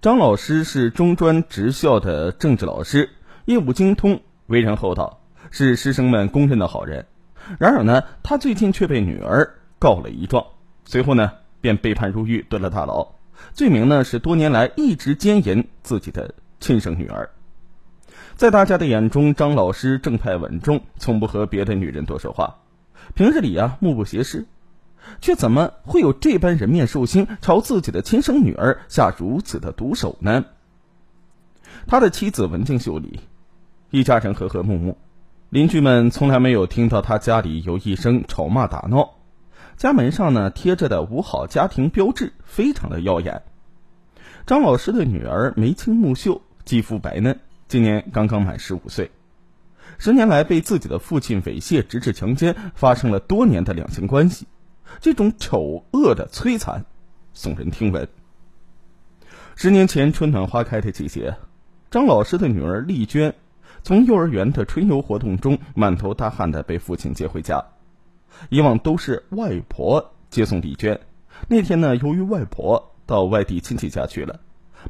[0.00, 3.10] 张老师是中专职校的政治老师，
[3.46, 5.18] 业务精通，为人厚道，
[5.50, 7.06] 是师生们公认的好人。
[7.58, 10.46] 然而呢，他最近却被女儿告了一状，
[10.84, 13.08] 随后呢，便被判入狱，蹲了大牢。
[13.54, 17.30] 罪名呢是多年来一直奸淫自己的亲生女儿。
[18.36, 22.58] 在大家的眼中，张老师正派稳重，从不和别的女人多说话，
[23.16, 24.46] 平日里啊目不斜视，
[25.20, 30.44] 却怎么会有这般人面兽心，朝自己的亲生女儿下如此的毒手呢？
[31.86, 33.20] 他的妻子文静秀丽，
[33.90, 34.98] 一家人和和睦睦，
[35.50, 39.14] 邻居们从来没有听到他家里有一声吵骂打闹，
[39.76, 43.42] 家门上呢贴着的五好家庭标志非常的耀眼。
[44.46, 47.38] 张老师的女儿眉清目秀，肌肤白嫩。
[47.68, 49.10] 今年刚刚满十五岁，
[49.98, 54.46] 十年来被自己的父亲猥亵直至强奸，发生了多年的两性关系，
[55.00, 56.84] 这种丑恶的摧残，
[57.34, 58.08] 耸人听闻。
[59.54, 61.36] 十年前春暖花开的季节，
[61.90, 63.34] 张老师的女儿丽娟，
[63.82, 67.64] 从幼儿园的春游活动中满头大汗的被父亲接回家。
[68.50, 71.00] 以往都是外婆接送丽娟，
[71.48, 74.40] 那天呢，由于外婆到外地亲戚家去了，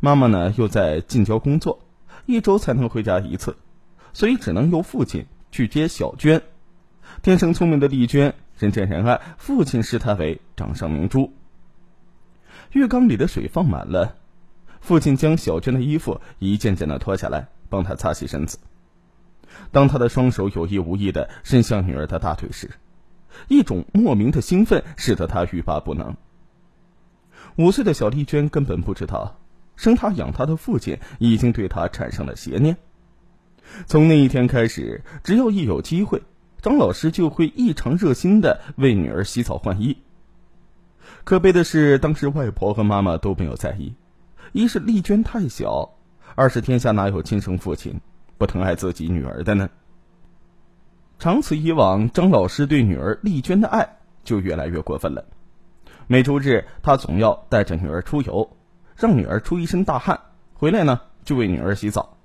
[0.00, 1.80] 妈妈呢又在近郊工作。
[2.24, 3.56] 一周才能回家一次，
[4.12, 6.42] 所以只能由父亲去接小娟。
[7.22, 11.32] 天生聪明的丽娟，人见人爱，父亲视她为掌上明珠。
[12.72, 14.16] 浴缸里的水放满了，
[14.80, 18.58] 父亲将小娟的衣服一件件的脱下来，帮她擦洗身子。
[19.72, 22.70] 当他的双手有意无意的伸向女儿的大腿时，
[23.48, 26.16] 一种莫名的兴奋使得他欲罢不能。
[27.56, 29.38] 五岁的小丽娟根本不知道。
[29.76, 32.78] 生他养他的父亲已经对她产生了邪念。
[33.84, 36.22] 从那一天开始，只要一有机会，
[36.66, 39.96] 张老师就会异常热心的为女儿洗澡换衣。
[41.22, 43.94] 可悲的是，当时外婆和妈妈都没有在意，
[44.50, 45.88] 一是丽娟太小，
[46.34, 48.00] 二是天下哪有亲生父亲
[48.36, 49.70] 不疼爱自己女儿的呢？
[51.20, 55.24] 长此以往，张老师对女儿丽娟的爱就越来越过分了。
[56.08, 58.56] 每周日，他总要带着女儿出游。
[58.96, 60.18] 让女儿出一身大汗，
[60.54, 62.15] 回来呢就为女儿洗澡。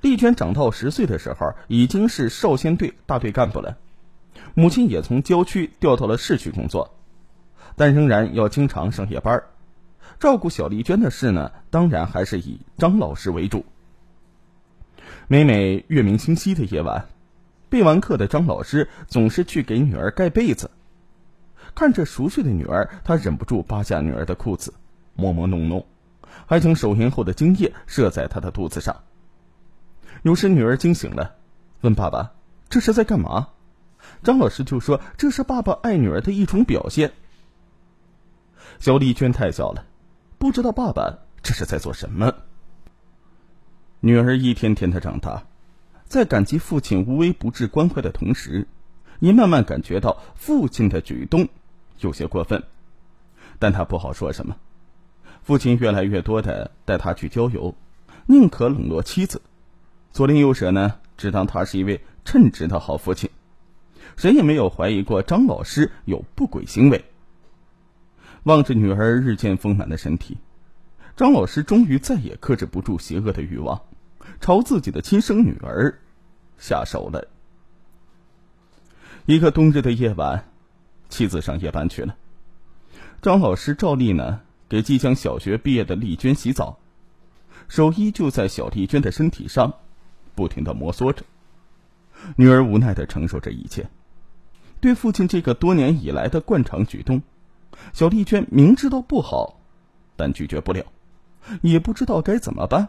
[0.00, 3.78] 丽娟长到十岁的时候，已经是少先队大队干部了，
[4.54, 6.94] 母亲也从郊区调到了市区工作，
[7.76, 9.42] 但仍然要经常上夜班。
[10.18, 13.64] 照顾小丽娟的事呢，当然还是以张老师为主。
[15.28, 17.06] 每每月明星稀的夜晚，
[17.68, 20.70] 备完课的张老师总是去给女儿盖被子，
[21.74, 24.74] 看着熟睡的女儿，他忍不住扒下女儿的裤子。
[25.14, 25.86] 摸摸弄弄，
[26.46, 28.96] 还将手淫后的精液射在他的肚子上。
[30.22, 31.36] 有时女儿惊醒了，
[31.80, 32.32] 问爸爸
[32.68, 33.48] ：“这是在干嘛？”
[34.22, 37.12] 张老师就说：“这是爸爸爱女儿的一种表现。”
[38.78, 39.84] 小丽娟太小了，
[40.38, 42.34] 不知道爸爸这是在做什么。
[44.00, 45.44] 女儿一天天的长大，
[46.04, 48.66] 在感激父亲无微不至关怀的同时，
[49.18, 51.48] 也慢慢感觉到父亲的举动
[51.98, 52.62] 有些过分，
[53.58, 54.56] 但他不好说什么。
[55.42, 57.74] 父亲越来越多的带他去郊游，
[58.26, 59.42] 宁可冷落妻子，
[60.12, 63.30] 左邻右舍呢只当他是一位称职的好父亲，
[64.16, 67.04] 谁也没有怀疑过张老师有不轨行为。
[68.44, 70.38] 望着女儿日渐丰满的身体，
[71.16, 73.80] 张老师终于再也克制不住邪恶的欲望，
[74.40, 75.98] 朝自己的亲生女儿
[76.58, 77.28] 下手了。
[79.26, 80.44] 一个冬日的夜晚，
[81.08, 82.16] 妻子上夜班去了，
[83.22, 84.40] 张老师照例呢。
[84.70, 86.78] 给即将小学毕业的丽娟洗澡，
[87.66, 89.74] 手依旧在小丽娟的身体上，
[90.40, 91.22] 不停的摩挲着。
[92.36, 93.90] 女儿无奈的承受着一切，
[94.80, 97.20] 对父亲这个多年以来的惯常举动，
[97.92, 99.60] 小丽娟明知道不好，
[100.16, 100.86] 但拒绝不了，
[101.60, 102.88] 也不知道该怎么办。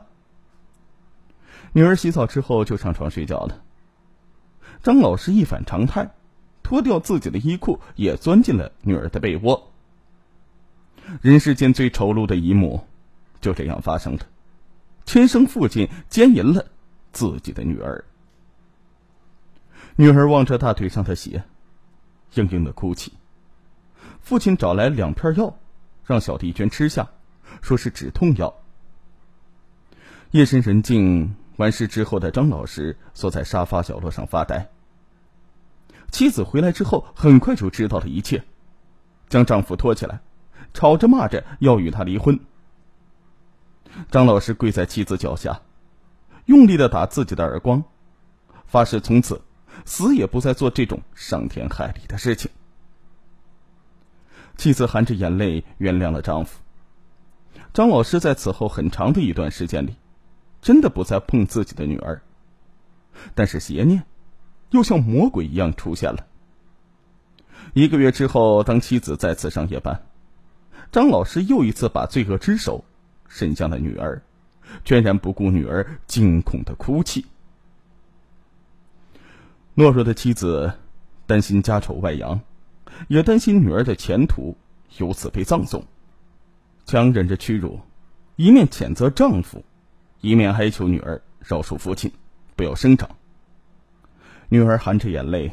[1.73, 3.61] 女儿洗澡之后就上床睡觉了。
[4.81, 6.09] 张老师一反常态，
[6.63, 9.73] 脱掉自己的衣裤，也钻进了女儿的被窝。
[11.21, 12.85] 人世间最丑陋的一幕，
[13.41, 14.21] 就这样发生了。
[15.03, 16.67] 亲生父亲奸淫了
[17.11, 18.03] 自己的女儿。
[19.95, 21.43] 女儿望着大腿上的血，
[22.33, 23.13] 嘤嘤的哭泣。
[24.21, 25.57] 父亲找来两片药，
[26.05, 27.09] 让小丽娟吃下，
[27.61, 28.53] 说是止痛药。
[30.31, 34.69] 夜深人静，完事之后的张老师坐在沙发角落上发呆。
[36.11, 38.43] 妻子回来之后，很快就知道了一切，
[39.27, 40.21] 将丈夫拖起来。
[40.73, 42.39] 吵着骂着要与他离婚。
[44.09, 45.61] 张老师跪在妻子脚下，
[46.45, 47.83] 用力的打自己的耳光，
[48.65, 49.41] 发誓从此
[49.85, 52.49] 死也不再做这种伤天害理的事情。
[54.57, 56.59] 妻子含着眼泪原谅了丈夫。
[57.73, 59.95] 张老师在此后很长的一段时间里，
[60.61, 62.21] 真的不再碰自己的女儿。
[63.33, 64.03] 但是邪念，
[64.69, 66.27] 又像魔鬼一样出现了。
[67.73, 70.03] 一个月之后，当妻子再次上夜班，
[70.91, 72.83] 张老师又一次把罪恶之手
[73.27, 74.21] 伸向了女儿，
[74.83, 77.25] 全然不顾女儿惊恐的哭泣。
[79.75, 80.73] 懦弱的妻子
[81.25, 82.39] 担心家丑外扬，
[83.07, 84.57] 也担心女儿的前途
[84.97, 85.83] 由此被葬送，
[86.85, 87.79] 强忍着屈辱，
[88.35, 89.63] 一面谴责丈夫，
[90.19, 92.11] 一面哀求女儿饶恕父亲，
[92.55, 93.09] 不要声张。
[94.49, 95.51] 女儿含着眼泪，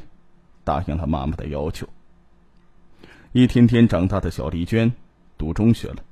[0.65, 1.89] 答应了妈妈的要求。
[3.31, 4.93] 一天天长大的小丽娟，
[5.37, 6.03] 读中学了，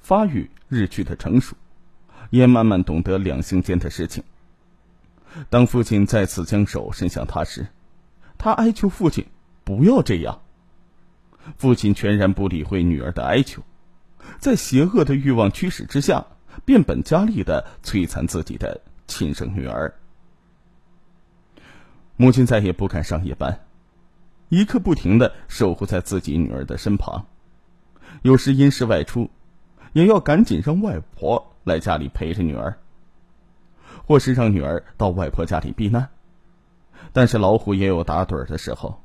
[0.00, 1.56] 发育日趋的成熟，
[2.30, 4.22] 也慢慢懂得两性间的事情。
[5.50, 7.66] 当父亲再次将手伸向她时，
[8.38, 9.26] 她哀求父亲
[9.64, 10.40] 不要这样。
[11.56, 13.62] 父亲全然不理会女儿的哀求，
[14.38, 16.26] 在邪恶的欲望驱使之下，
[16.64, 19.94] 变本加厉的摧残自己的亲生女儿。
[22.16, 23.60] 母亲再也不敢上夜班，
[24.48, 27.26] 一刻不停的守护在自己女儿的身旁，
[28.22, 29.30] 有时因事外出，
[29.92, 32.76] 也要赶紧让外婆来家里陪着女儿。
[34.06, 36.08] 或是让女儿到外婆家里避难，
[37.12, 39.02] 但是老虎也有打盹的时候，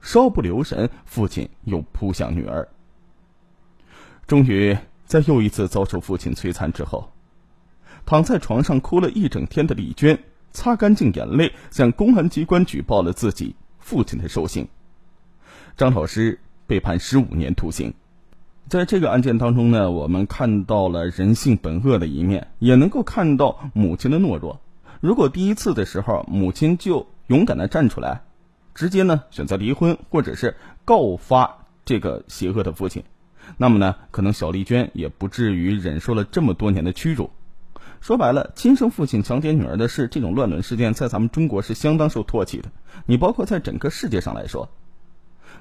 [0.00, 2.68] 稍不留神，父亲又扑向女儿。
[4.28, 7.10] 终于在又一次遭受父亲摧残之后，
[8.04, 10.16] 躺在床上哭了一整天的李娟，
[10.52, 14.68] 擦干净眼泪，向公安机关举报了自己父亲的受刑。
[15.76, 16.38] 张老师
[16.68, 17.92] 被判十五年徒刑。
[18.68, 24.60] 在这个案件当中呢，我们看到了人性本恶的一面，也能够看到母亲的懦弱。
[25.00, 28.22] 如果第一次的时候母亲就勇敢的站出来，
[28.74, 33.04] 直接呢选择离婚，或者是告发这个邪恶的父亲，
[33.56, 37.30] 那么呢，可能小丽娟也不至于忍受了这么多年的屈辱。
[38.00, 42.68] 说白了，亲生父亲强奸女儿的事，这种乱伦事件在咱们中国是相当受唾弃的。
[43.06, 44.68] 你包括在整个世界上来说，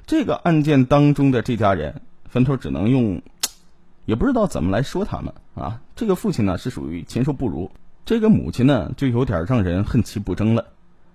[0.07, 2.01] 这个案件当中的这家人。
[2.35, 3.21] 坟头只能用，
[4.03, 5.79] 也不知道怎么来说他们啊。
[5.95, 7.71] 这个父亲呢是属于禽兽不如，
[8.03, 10.65] 这个母亲呢就有点让人恨其不争了。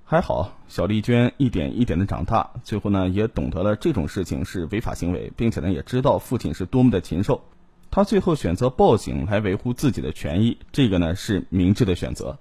[0.03, 7.43] 还好小丽娟一点一点的长大，最后呢也懂得了这种事情是违法行为，并且呢也知道父亲是多么的禽兽。
[7.91, 12.39] 他最后选择报警来维护自己的权益，这个呢是明智的选择。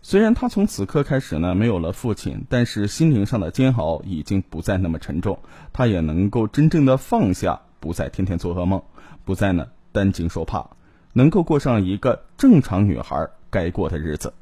[0.00, 5.38] 虽然他从此刻开始呢没有了父亲，但是心灵上的煎熬已经不再那么沉重，
[5.74, 7.60] 他也能够真正的放下。
[7.84, 8.82] 不再天天做噩梦，
[9.26, 10.66] 不再呢担惊受怕，
[11.12, 14.32] 能够过上一个正常女孩该过的日子。